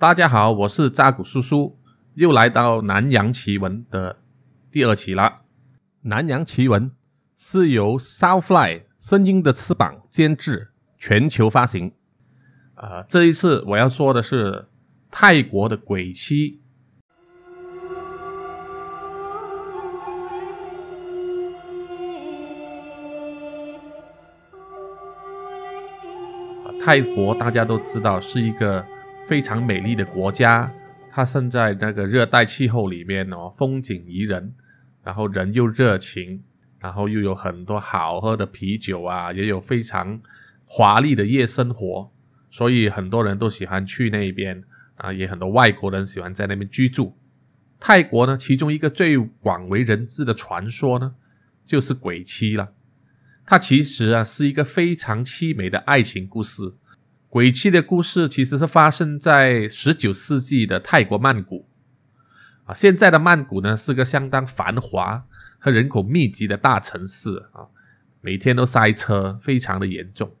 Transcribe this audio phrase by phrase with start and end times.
[0.00, 1.76] 大家好，我是扎古叔叔，
[2.14, 4.16] 又来到南洋奇闻的
[4.70, 5.40] 第二期了。
[6.02, 6.92] 南洋奇闻
[7.34, 11.92] 是由 Southfly 声音的翅膀监制，全球发行。
[12.76, 14.68] 啊，这一次我要说的是
[15.10, 16.62] 泰国的鬼妻。
[26.84, 28.86] 泰国大家都知道是一个
[29.28, 30.72] 非常美丽的国家，
[31.10, 34.54] 它生在那个热带气候里面哦，风景宜人，
[35.04, 36.42] 然后人又热情，
[36.78, 40.18] 然后又有很多好喝的啤酒啊，也有非常
[40.64, 42.10] 华丽的夜生活，
[42.50, 44.64] 所以很多人都喜欢去那边
[44.96, 47.14] 啊，也很多外国人喜欢在那边居住。
[47.78, 51.14] 泰国呢，其中一个最广为人知的传说呢，
[51.66, 52.72] 就是鬼妻了。
[53.44, 56.72] 它其实啊是一个非常凄美的爱情故事。
[57.28, 61.68] 鬼泣的故事其实是发生在十九世纪的泰国曼谷
[62.64, 62.74] 啊。
[62.74, 65.24] 现在的曼谷呢是个相当繁华
[65.58, 67.68] 和人口密集的大城市啊，
[68.22, 70.32] 每天都塞车，非常的严重。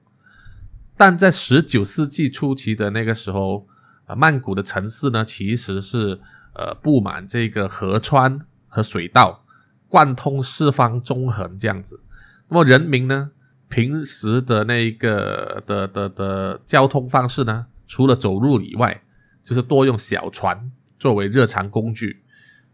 [0.96, 3.68] 但在十九世纪初期的那个时候
[4.06, 6.18] 啊，曼谷的城市呢其实是
[6.54, 9.44] 呃布满这个河川和水道，
[9.88, 12.00] 贯通四方中横这样子。
[12.48, 13.30] 那么人民呢，
[13.68, 18.98] 平时的那个的的的交通方式呢，除了走路以外，
[19.42, 22.22] 就是多用小船作为日常工具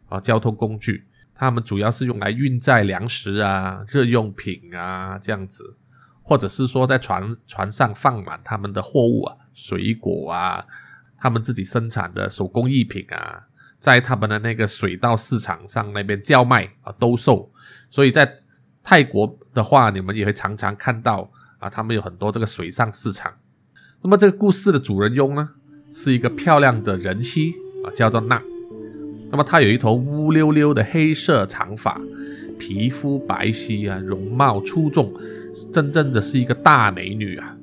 [0.09, 1.05] 啊，交通工具。
[1.34, 5.77] 他们主要是用来运载粮食啊、日用品啊这样子，
[6.23, 10.64] 或者是说在船船上放满他们的货物啊、水果啊，
[11.19, 13.42] 他们自己生产的手工艺品啊，
[13.81, 17.51] 在他们的那个水稻市场上那边叫卖啊兜售，
[17.91, 18.44] 所以在。
[18.84, 23.32] 泰国的话，你们也会常常看到啊，他们有很多这个水上市场。
[24.02, 25.48] 那么这个故事的主人翁呢，
[25.90, 28.40] 是一个漂亮的人妻啊，叫做娜。
[29.30, 31.98] 那么她有一头乌溜溜的黑色长发，
[32.58, 35.12] 皮肤白皙啊，容貌出众，
[35.73, 37.56] 真正的是一个大美女啊。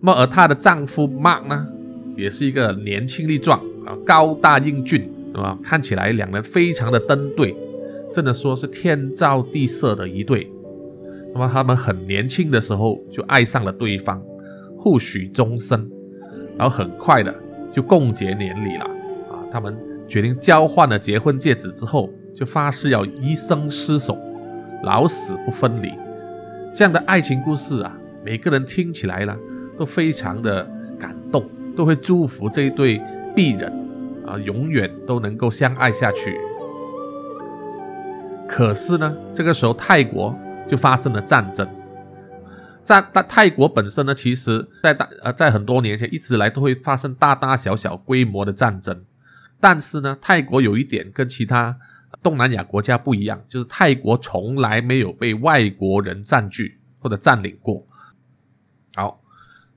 [0.00, 1.66] 那么而她的丈夫 Mark 呢，
[2.16, 5.56] 也是一个年轻力壮啊，高大英俊，啊？
[5.62, 7.56] 看起来两人非常的登对。
[8.12, 10.50] 真的说是天造地设的一对，
[11.32, 14.20] 那么他们很年轻的时候就爱上了对方，
[14.76, 15.88] 互许终身，
[16.58, 17.34] 然后很快的
[17.70, 18.84] 就共结连理了
[19.30, 19.38] 啊！
[19.50, 19.76] 他们
[20.08, 24.18] 决定交换了结婚戒指之后，就发誓要一生厮守，
[24.82, 25.92] 老死不分离。
[26.74, 29.36] 这样的爱情故事啊，每个人听起来呢
[29.78, 33.00] 都非常的感动，都会祝福这一对
[33.36, 33.72] 璧人
[34.26, 36.36] 啊，永远都能够相爱下去。
[38.60, 40.38] 可是呢，这个时候泰国
[40.68, 41.66] 就发生了战争。
[42.84, 49.02] 在但泰国本身呢，其实在大呃在很多年前一直来都会发生大大小小规模的战争。
[49.60, 51.74] 但是呢，泰国有一点跟其他
[52.22, 57.86] 东南亚国家不一样，就是泰国从来没有被外国人占据或者占领过。
[58.94, 59.22] 好，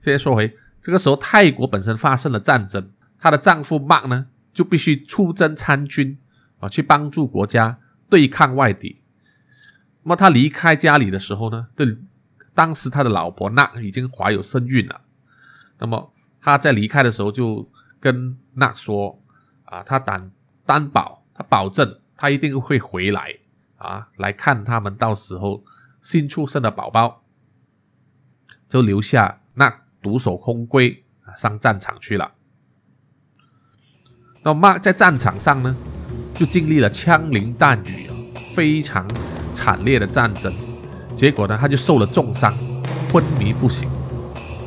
[0.01, 2.85] 现在说回这个时候，泰国本身发生了战争，
[3.17, 6.17] 她的丈夫 Mark 呢就必须出征参军
[6.59, 7.77] 啊，去帮助国家。
[8.13, 9.01] 对抗外敌，
[10.03, 11.68] 那么他离开家里的时候呢？
[11.75, 11.97] 对，
[12.53, 15.01] 当时他的老婆娜已经怀有身孕了。
[15.79, 17.68] 那么他在离开的时候就
[18.00, 19.19] 跟娜说
[19.66, 20.31] ：“啊，他担
[20.63, 23.35] 担保，他保证他一定会回来
[23.78, 25.63] 啊，来看他们到时候
[26.03, 27.24] 新出生的宝宝。”
[28.69, 31.01] 就留下那独守空闺
[31.35, 32.31] 上战场去了。
[34.44, 35.75] 那么在战场上呢？
[36.33, 38.11] 就经历了枪林弹雨啊
[38.55, 39.07] 非常
[39.53, 40.51] 惨烈的战争，
[41.16, 42.53] 结果呢，他就受了重伤，
[43.11, 43.89] 昏迷不醒，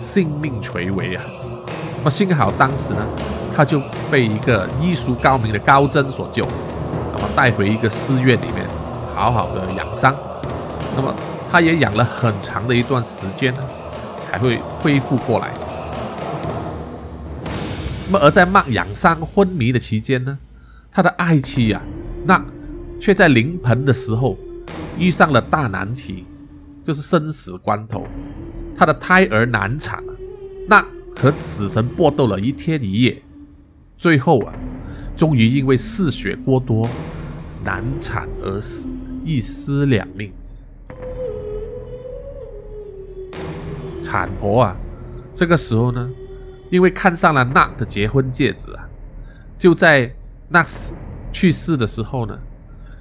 [0.00, 1.25] 性命垂危啊！
[1.99, 3.04] 那么幸好当时呢，
[3.54, 6.47] 他就被一个医术高明的高僧所救，
[7.16, 8.66] 那么带回一个寺院里面，
[9.15, 10.15] 好好的养伤。
[10.94, 11.15] 那么
[11.50, 13.60] 他也养了很长的一段时间呢，
[14.25, 15.50] 才会恢复过来。
[18.06, 20.39] 那么而在慢养伤昏迷的期间呢？
[20.97, 21.83] 他的爱妻呀，
[22.25, 22.43] 那
[22.98, 24.39] 却在临盆的时候
[24.98, 26.25] 遇上了大难题，
[26.83, 28.07] 就是生死关头，
[28.75, 30.03] 他的胎儿难产，
[30.66, 30.83] 那
[31.15, 33.22] 和死神搏斗了一天一夜，
[33.98, 34.54] 最后啊，
[35.15, 36.89] 终于因为嗜血过多
[37.63, 38.89] 难产而死，
[39.22, 40.33] 一尸两命。
[44.01, 44.77] 产婆啊，
[45.34, 46.10] 这个时候呢，
[46.71, 48.89] 因为看上了娜的结婚戒指啊，
[49.59, 50.10] 就在。
[50.48, 50.95] 那死
[51.33, 52.39] 去世的时候呢，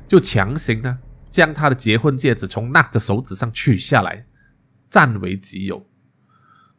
[0.07, 0.99] 就强行呢
[1.29, 4.25] 将他的结婚戒指从娜的手指上取下来，
[4.89, 5.85] 占为己有，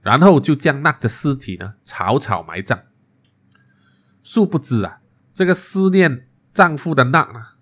[0.00, 2.82] 然后就将娜的尸体呢草草埋葬。
[4.22, 5.00] 殊不知啊，
[5.32, 7.56] 这个思念丈夫的娜啊，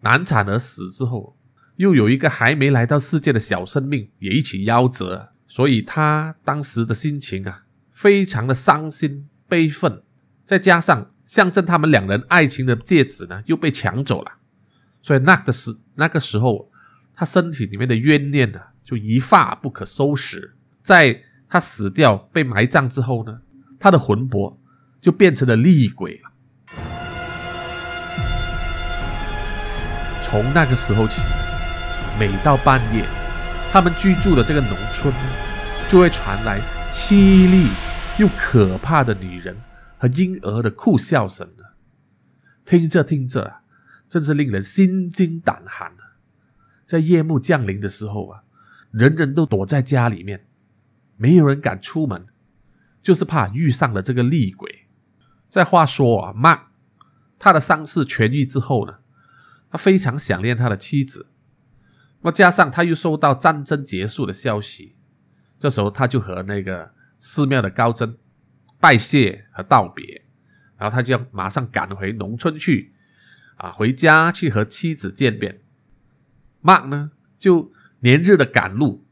[0.00, 1.36] 难产而死之后，
[1.76, 10.02] 又有一个还没来到世界的小生命也一起夭折，所以她当时的心情啊，非常的伤心悲愤，
[10.44, 14.32] 再加上象征他们两人爱情的戒指呢又被抢走了，
[15.00, 16.68] 所以那个时那个时候，
[17.14, 23.42] 他身体里面的怨念呢就一发不可收拾，在他死掉被埋葬之后呢，
[23.78, 24.58] 他的魂魄
[25.00, 26.32] 就变成了厉鬼了。
[30.24, 31.22] 从那个时候起，
[32.18, 33.04] 每到半夜，
[33.70, 35.30] 他们居住的这个农村呢，
[35.88, 36.60] 就会传来
[36.90, 37.68] 凄厉
[38.18, 39.56] 又可怕的女人
[40.00, 41.64] 和婴儿的哭笑声呢。
[42.64, 43.60] 听着听着，
[44.08, 46.16] 真是令人心惊胆寒啊！
[46.86, 48.42] 在夜幕降临的时候啊，
[48.90, 50.46] 人人都躲在家里面，
[51.18, 52.26] 没有人敢出门，
[53.02, 54.86] 就是怕遇上了这个厉鬼。
[55.50, 56.68] 再话说啊，妈，
[57.38, 59.00] 他的伤势痊愈之后呢？
[59.70, 61.26] 他非常想念他的妻子，
[62.22, 64.94] 那么加上他又收到战争结束的消息，
[65.58, 68.16] 这时候他就和那个寺庙的高僧
[68.80, 70.22] 拜谢和道别，
[70.76, 72.92] 然后他就要马上赶回农村去，
[73.56, 75.60] 啊，回家去和妻子见面。
[76.62, 79.06] Mark 呢就连日的赶路，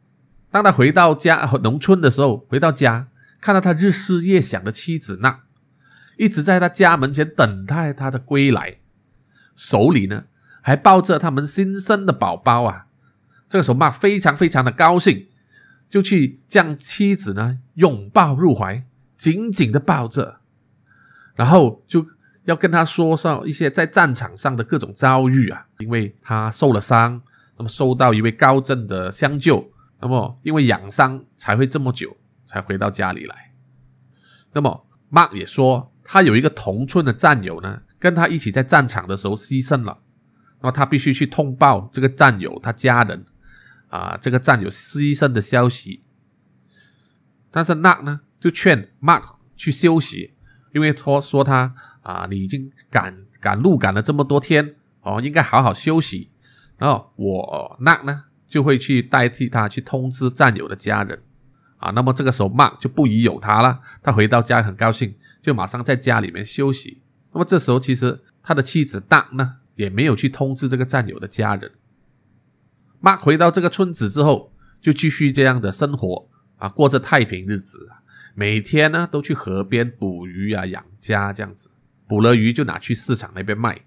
[0.50, 3.08] 当他回到家农村的时候，回到家
[3.40, 5.42] 看到他日思夜想的妻子那
[6.16, 8.78] 一直在他家门前等待他的归来，
[9.54, 10.24] 手里呢。
[10.60, 12.88] 还抱着他们新生的宝宝啊！
[13.48, 15.26] 这个时候，Mark 非常非常的高兴，
[15.88, 18.84] 就去将妻子呢拥抱入怀，
[19.18, 20.40] 紧紧的抱着，
[21.34, 22.06] 然后就
[22.44, 25.66] 要跟他说上一些在战场上的各种遭遇啊。
[25.80, 27.20] 因为他受了伤，
[27.56, 29.70] 那么受到一位高正的相救，
[30.00, 32.16] 那么因为养伤才会这么久
[32.46, 33.52] 才回到家里来。
[34.52, 39.98] 那么 Mark 也说，他有一个同村的战友呢，跟他一起在战场的时候牺牲了。
[40.60, 43.24] 那么他必须去通报这个战友他家人
[43.88, 46.02] 啊，这个战友牺牲的消息。
[47.50, 50.32] 但是那呢就劝 Mark 去休息，
[50.72, 56.30] 因为他说他啊，你已经赶赶路赶了这么多天哦，应该好好休息。
[56.76, 61.20] 然后我那呢就会去代替他去通知战友的家人
[61.78, 61.90] 啊。
[61.90, 67.02] 那么这个时候 Mark 就不疑有他了，他回到家很高兴，就马上在家里面休息。
[67.32, 69.56] 那么这时候其实他的妻子大呢。
[69.78, 71.70] 也没有去通知这个战友的家人。
[73.00, 77.88] Mark 回到这个村子之后，就继续这样的生活啊，过着太平日子。
[78.38, 81.70] 每天呢，都去河边捕鱼啊，养家这样子。
[82.06, 83.80] 捕了鱼就拿去市场那边卖。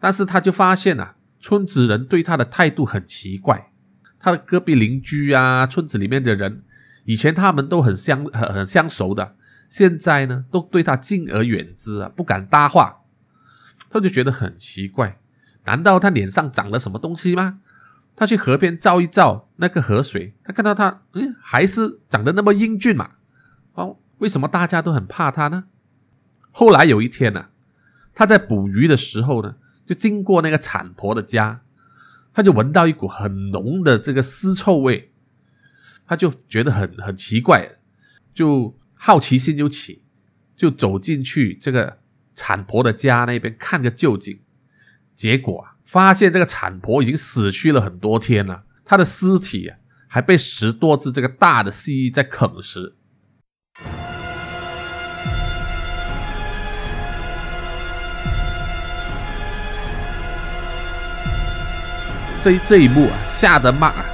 [0.00, 3.70] 但是他就发现啊，村子人对他的态度很奇怪。
[4.18, 6.64] 他的隔壁邻居啊，村子里面的人，
[7.04, 9.36] 以前他们都很相很很相熟的，
[9.68, 13.02] 现在呢，都对他敬而远之啊，不敢搭话。
[13.88, 15.20] 他就觉得很奇怪，
[15.64, 17.60] 难道他脸上长了什么东西吗？
[18.16, 23.10] 他去河边照一照那个河水，他看到他，嗯，还是长得那么英俊嘛。
[23.76, 25.64] 哦，为什么大家都很怕他呢？
[26.50, 27.46] 后来有一天呢，
[28.12, 29.54] 他在捕鱼的时候呢，
[29.86, 31.62] 就经过那个产婆的家，
[32.34, 35.12] 他就闻到一股很浓的这个尸臭味，
[36.06, 37.76] 他就觉得很很奇怪，
[38.34, 40.02] 就好奇心就起，
[40.56, 41.98] 就走进去这个。
[42.38, 44.38] 产婆的家那边看个究竟，
[45.14, 52.94] 结果啊，发现这个产婆已经死去了很多天了，她的尸体啊还被十多只这个大的蜥蜴在啃食。
[62.46, 64.04] 这这一幕啊，吓得妈啊，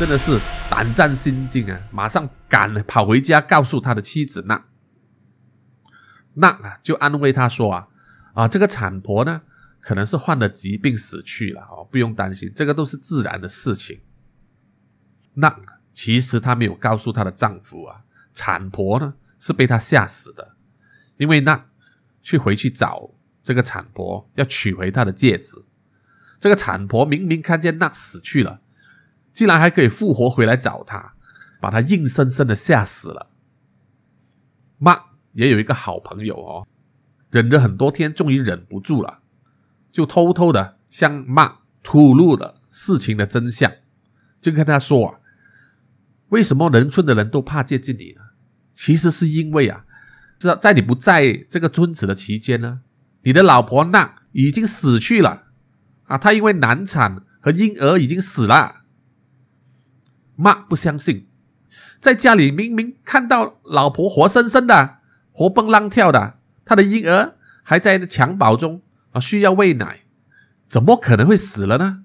[0.00, 0.40] 真的是
[0.70, 4.64] 胆战心惊啊，马上赶跑回家告诉他的妻子那。
[6.32, 7.88] 那啊，就安慰他说啊，
[8.32, 9.42] 啊，这个产婆呢，
[9.78, 14.00] 可能是患了疾病死去了哦，不用担心，这个都是自然的事情。
[15.34, 15.54] 那
[15.92, 18.00] 其实她没有告诉她的丈夫啊，
[18.32, 20.56] 产婆呢是被他吓死的，
[21.18, 21.62] 因为那
[22.22, 23.10] 去回去找
[23.42, 25.62] 这个产婆要取回她的戒指，
[26.40, 28.60] 这个产婆明明看见那死去了，
[29.32, 31.14] 竟然还可以复活回来找他，
[31.60, 33.30] 把他硬生生的吓死了。
[34.78, 35.06] 妈。
[35.36, 36.66] 也有一个好朋友哦，
[37.30, 39.18] 忍了很多天，终于忍不住了，
[39.92, 43.70] 就偷偷的向骂吐露了事情的真相，
[44.40, 45.20] 就跟他说啊，
[46.30, 48.22] 为什么农村的人都怕接近你呢？
[48.74, 49.84] 其实是因为啊，
[50.38, 52.80] 在在你不在这个村子的期间呢，
[53.20, 55.45] 你的老婆娜已经死去了
[56.06, 58.82] 啊，她因为难产和婴儿已经死了。
[60.34, 61.26] 妈不相信，
[62.00, 64.98] 在家里明明看到老婆活生生的。
[65.32, 68.80] 活蹦乱跳的，他的婴儿还在襁褓中
[69.12, 70.00] 啊，需要喂奶，
[70.66, 72.04] 怎么可能会死了呢？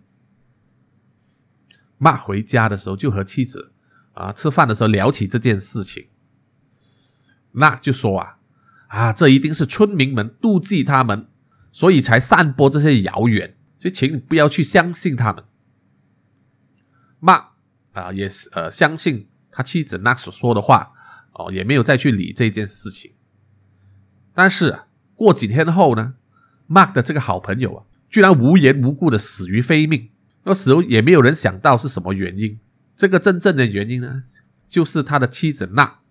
[1.97, 3.71] 妈回家的时候就和妻子
[4.11, 6.07] 啊吃饭的时候聊起这件事情，
[7.53, 8.37] 那就说啊
[8.87, 11.29] 啊，这一定是村民们妒忌他们，
[11.71, 15.43] 所以才散播这些谣言，所以请你不要去相信他们。
[17.19, 17.47] 妈
[17.93, 20.93] 啊，也是呃相信他妻子那所说的话
[21.33, 23.13] 哦，也没有再去理这件事情。
[24.35, 24.81] 但是
[25.15, 26.13] 过几天后呢
[26.69, 30.09] ，Mark 的这个好朋友啊，居然无缘无故的死于非命。
[30.43, 32.59] 那时候也没有人想到是什么原因。
[32.95, 34.23] 这个真正的原因呢，
[34.69, 36.01] 就是他的妻子娜，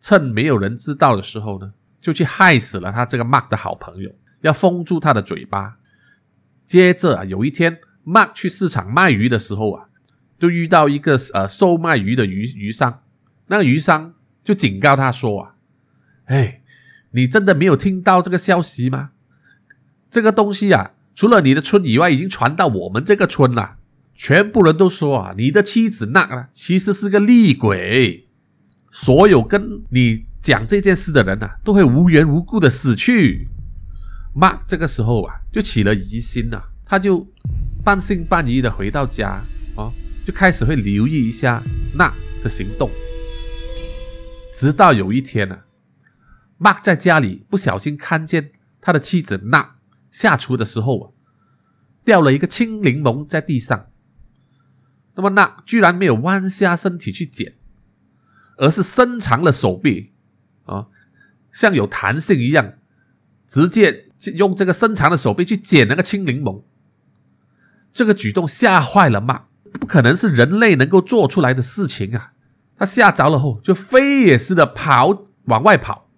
[0.00, 5.76] 趁没有人知道的时候呢，就去害死了他这个 Mark 的好朋友，要封住他的嘴巴。
[6.66, 9.86] 接着啊，有一天，Mark 去市场卖鱼的时候啊，
[10.38, 13.02] 就遇到一个呃售卖鱼的鱼鱼商，
[13.46, 15.54] 那个鱼商就警告他说啊，
[16.26, 16.60] 哎，
[17.12, 19.10] 你真的没有听到这个消息吗？
[20.10, 20.92] 这个东西啊。
[21.14, 23.76] 除了你的村以外，已经传到我们这个村了。
[24.14, 28.28] 全部人都说啊，你的妻子那啊，其实是个厉鬼。
[28.90, 33.48] 所有跟你讲这件事的人啊，都会无缘无故的死去。
[34.34, 37.26] Mark，这个时候啊，就起了疑心呐，他就
[37.82, 39.42] 半信半疑的回到家
[39.74, 39.90] 啊，
[40.22, 41.62] 就开始会留意一下
[41.94, 42.90] 那的行动。
[44.52, 45.58] 直到有一天呢，
[46.58, 49.76] 妈在家里不小心看见他的妻子那。
[50.10, 51.06] 下厨的时候啊，
[52.04, 53.86] 掉了一个青柠檬在地上。
[55.14, 57.54] 那么那居然没有弯下身体去捡，
[58.58, 60.12] 而是伸长了手臂
[60.66, 60.88] 啊，
[61.50, 62.74] 像有弹性一样，
[63.48, 66.62] 直接用这个伸长的手臂去捡那个青柠檬。
[67.92, 72.32] 这个举动吓坏了妈，不可能是人类能够做出来的事情啊！
[72.76, 76.08] 他吓着了后，就飞也似的跑往外跑，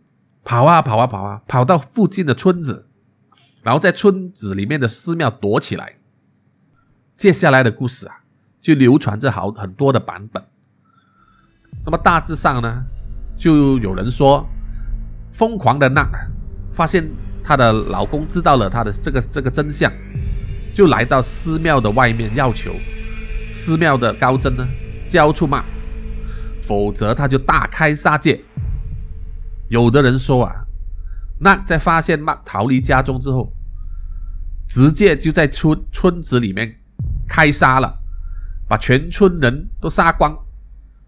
[0.42, 2.86] 跑啊跑啊跑啊，跑到附近的村子。
[3.62, 5.94] 然后在村子里面的寺庙躲起来。
[7.14, 8.20] 接下来的故事啊，
[8.60, 10.42] 就流传着好很多的版本。
[11.84, 12.84] 那么大致上呢，
[13.36, 14.44] 就有人说，
[15.32, 16.08] 疯狂的那
[16.72, 17.08] 发现
[17.42, 19.92] 她的老公知道了她的这个这个真相，
[20.74, 22.72] 就来到寺庙的外面要求
[23.50, 24.66] 寺庙的高僧呢
[25.06, 25.64] 交出骂，
[26.62, 28.40] 否则他就大开杀戒。
[29.68, 30.64] 有的人说啊。
[31.40, 33.52] 那在发现妈逃离家中之后，
[34.68, 36.80] 直接就在村村子里面
[37.28, 37.96] 开杀了，
[38.66, 40.36] 把全村人都杀光，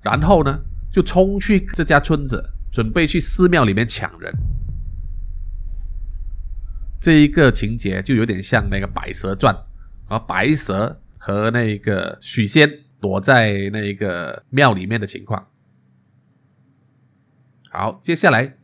[0.02, 0.56] 然后呢
[0.92, 4.32] 就冲去这家村子，准备去寺庙里面抢人。
[7.00, 9.54] 这一个情节就有点像那个《白蛇传》，
[10.08, 15.46] 而白蛇和那个许仙躲在那个庙里面的情况。
[17.70, 18.56] 好，接下来。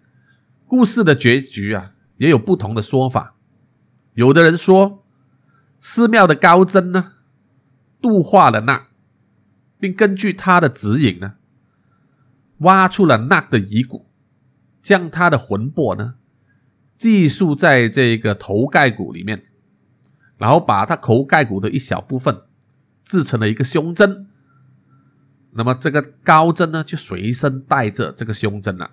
[0.68, 3.36] 故事的结局啊，也有不同的说法。
[4.14, 5.04] 有的人说，
[5.78, 7.12] 寺庙的高僧呢，
[8.02, 8.88] 度化了那，
[9.78, 11.34] 并根据他的指引呢，
[12.58, 14.06] 挖出了那的遗骨，
[14.82, 16.16] 将他的魂魄呢，
[16.96, 19.44] 寄宿在这个头盖骨里面，
[20.38, 22.42] 然后把他头盖骨的一小部分
[23.04, 24.26] 制成了一个胸针。
[25.52, 28.90] 那么这个高僧呢，就随身带着这个胸针了。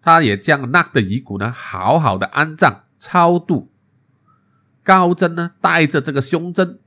[0.00, 3.72] 他也将那的遗骨呢，好好的安葬超度。
[4.84, 6.80] 高真呢，带着这个胸针，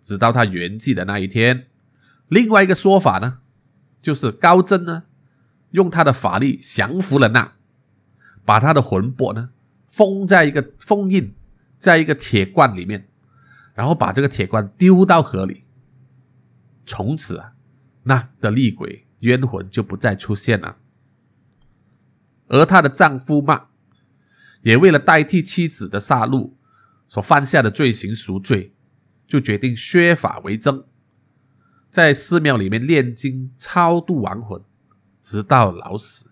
[0.00, 1.66] 直到他圆寂的那一天。
[2.28, 3.40] 另外一个说法呢，
[4.02, 5.04] 就是高真呢，
[5.70, 7.52] 用他的法力降服了那，
[8.48, 9.50] 把他的魂魄呢，
[9.88, 11.34] 封在一个封印
[11.78, 13.06] 在一个铁罐里面，
[13.74, 15.64] 然后把这个铁罐丢到河里。
[16.86, 17.52] 从此啊，
[18.04, 20.78] 那的厉鬼冤魂就不再出现了。
[22.46, 23.66] 而她的丈夫嘛，
[24.62, 26.52] 也为了代替妻子的杀戮
[27.06, 28.72] 所犯下的罪行赎罪，
[29.26, 30.86] 就决定削发为僧，
[31.90, 34.62] 在寺庙里面炼金超度亡魂，
[35.20, 36.30] 直到老死。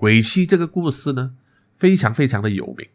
[0.00, 1.32] 鬼妻这个故事呢，
[1.76, 2.88] 非常非常的有名，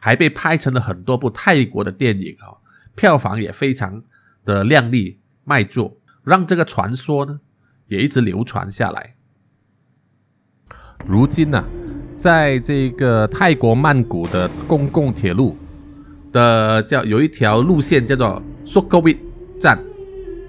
[0.00, 2.58] 还被拍成了很多部泰国的电影啊，
[2.96, 4.02] 票房也非常
[4.44, 7.38] 的亮丽卖座，让这个传说呢
[7.86, 9.14] 也一直流传下来。
[11.06, 11.64] 如今呢，
[12.18, 15.56] 在这个泰国曼谷的公共铁路
[16.32, 19.16] 的叫有一条路线叫做 s u k h o i
[19.60, 19.78] 站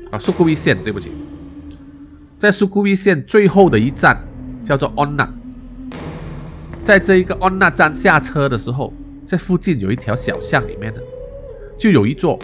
[0.10, 1.12] 啊 s u k h o i 线，对不起，
[2.40, 4.20] 在 s u k h o i 线最后的一站
[4.64, 5.30] 叫做 Onna，
[6.92, 8.94] 在这一个 Onna 站下车的时候，
[9.26, 11.00] 在附近有一条小巷里面呢，
[11.80, 12.38] 就有一座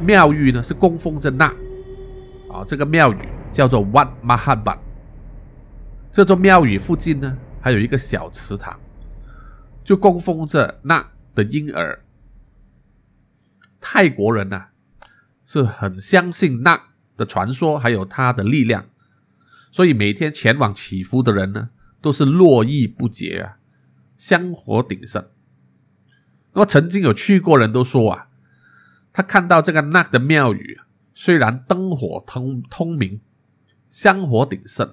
[0.00, 1.48] 庙宇呢，是供奉着那
[2.48, 3.18] 啊，这个庙宇
[3.52, 4.78] 叫做 Wat Mahabat。
[6.10, 8.80] 这座庙宇附近呢，还有一个小池塘，
[9.84, 12.02] 就供奉着那的婴儿。
[13.82, 14.68] 泰国人呐
[15.44, 16.80] 是很相信那
[17.18, 18.86] 的传说，还有他的力量，
[19.70, 21.68] 所以每天前往祈福的人呢
[22.02, 23.56] 都是络绎不绝啊，
[24.16, 25.24] 香火鼎盛。
[26.52, 28.26] 那么曾经有去过人都说啊，
[29.12, 30.78] 他看到这个那的庙宇，
[31.14, 33.20] 虽然灯火通通明，
[33.88, 34.92] 香火鼎盛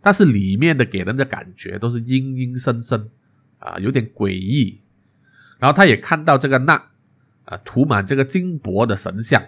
[0.00, 3.10] 但是里面的给人的感觉都是阴阴森森
[3.58, 4.80] 啊，有点诡异。
[5.58, 6.90] 然后他也看到这个那
[7.44, 9.42] 啊涂满这个金箔的神像，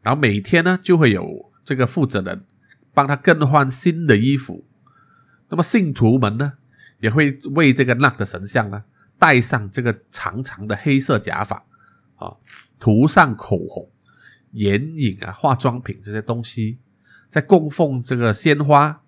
[0.00, 2.46] 然后每天呢就会有这个负责人
[2.94, 4.64] 帮他更换新的衣服。
[5.50, 6.54] 那么信徒们呢
[7.00, 8.82] 也会为这个那的神像呢。
[9.18, 11.62] 戴上这个长长的黑色假发，
[12.16, 12.34] 啊，
[12.78, 13.86] 涂上口红、
[14.52, 16.78] 眼影啊、化妆品这些东西，
[17.28, 19.02] 在供奉这个鲜花，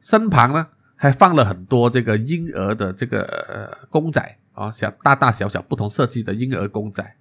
[0.00, 7.16] 身旁呢还放了很多这个婴儿的这个公仔啊，小大大小小不同设计的婴儿公仔。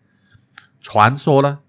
[0.79, 1.59] 传说呢，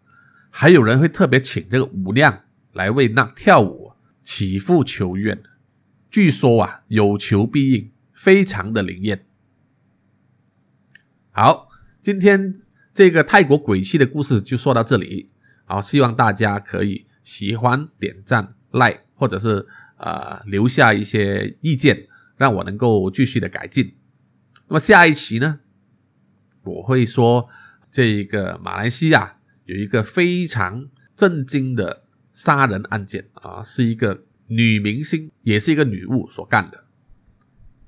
[0.51, 3.91] 还有人会特别请这个舞娘来为那跳舞
[4.23, 5.43] 祈福求愿，
[6.17, 9.27] 据说啊有求必应，非常的灵验。
[11.31, 11.69] 好，
[12.01, 12.63] 今天
[12.95, 15.29] 这个泰国鬼气的故事就说到这里。
[15.67, 19.69] 好，希望大家可以喜欢、点赞、like，或者是
[19.99, 22.09] 呃留下一些意见，
[22.39, 23.95] 让我能够继续的改进。
[24.69, 25.61] 那么下一期呢，
[26.63, 27.47] 我会说
[27.91, 36.85] 这个马来西亚有一个非常震惊的杀人案件啊，是一个女明星，也是一个女巫所干的。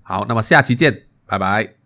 [0.02, 1.77] 好，那么下期见，拜拜。